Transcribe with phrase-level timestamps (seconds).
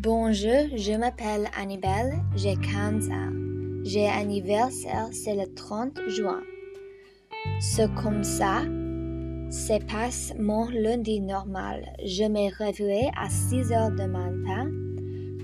[0.00, 3.32] Bonjour, je m'appelle Annibelle, j'ai 15 ans.
[3.82, 6.40] J'ai anniversaire, c'est le 30 juin.
[7.58, 8.62] C'est comme ça,
[9.50, 11.84] c'est pas mon lundi normal.
[12.04, 14.70] Je me réveille à 6 heures de matin.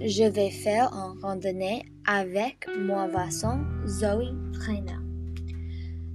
[0.00, 5.00] Je vais faire une randonnée avec mon voisin Zoe Trainer.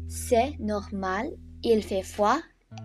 [0.07, 1.27] C'est normal,
[1.63, 2.37] il fait froid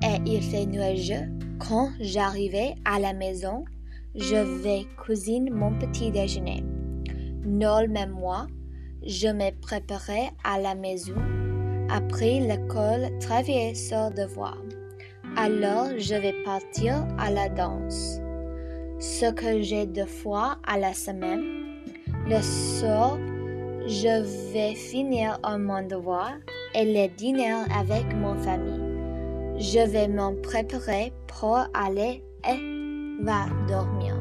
[0.02, 1.30] et il fait nuageux.
[1.60, 3.64] Quand j'arrive à la maison,
[4.14, 6.64] je vais cuisiner mon petit déjeuner.
[7.44, 8.46] Noël même moi,
[9.04, 11.14] je me préparerai à la maison.
[11.90, 14.56] Après l'école, travailler sur devoir.
[15.36, 18.20] Alors, je vais partir à la danse.
[18.98, 21.42] Ce que j'ai deux fois à la semaine.
[22.26, 23.18] Le soir,
[23.86, 26.32] je vais finir mon devoir
[26.74, 28.80] et le dîner avec mon famille.
[29.58, 32.73] Je vais m'en préparer pour aller et
[33.20, 34.14] va dormir.